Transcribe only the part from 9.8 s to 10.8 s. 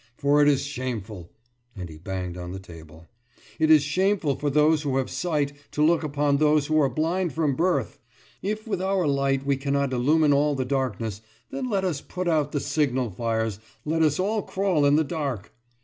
illumine all the